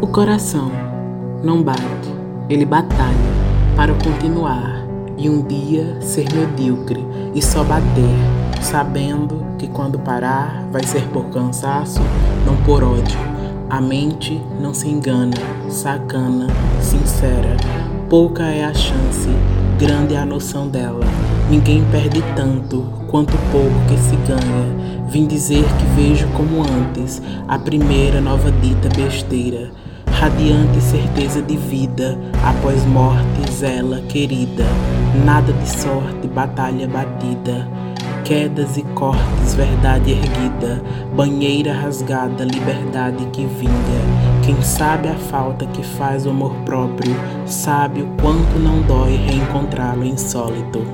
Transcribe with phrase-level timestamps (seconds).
[0.00, 0.70] O coração
[1.42, 1.82] não bate,
[2.48, 3.16] ele batalha
[3.74, 4.86] para continuar
[5.16, 7.04] e um dia ser medíocre
[7.34, 12.00] e só bater, sabendo que quando parar vai ser por cansaço,
[12.46, 13.18] não por ódio.
[13.68, 15.36] A mente não se engana,
[15.68, 16.46] sacana,
[16.80, 17.56] sincera.
[18.08, 19.17] Pouca é a chance,
[19.78, 21.06] grande é a noção dela.
[21.48, 25.06] Ninguém perde tanto quanto pouco que se ganha.
[25.08, 29.70] Vim dizer que vejo como antes a primeira nova dita besteira
[30.18, 34.64] radiante certeza de vida, após morte, zela querida,
[35.24, 37.68] nada de sorte, batalha batida,
[38.28, 40.82] quedas e cortes, verdade erguida,
[41.16, 44.44] banheira rasgada, liberdade que vinga.
[44.44, 50.04] Quem sabe a falta que faz o amor próprio, sabe o quanto não dói reencontrá-lo
[50.04, 50.86] insólito.